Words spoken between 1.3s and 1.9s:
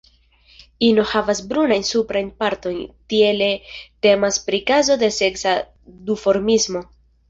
brunajn